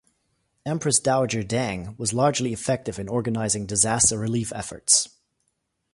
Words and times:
Empress 0.65 0.99
Dowager 0.99 1.43
Deng 1.43 1.95
was 1.99 2.11
largely 2.11 2.51
effective 2.53 2.97
in 2.97 3.07
organizing 3.07 3.67
disaster 3.67 4.17
relief 4.17 4.51
efforts. 4.55 5.07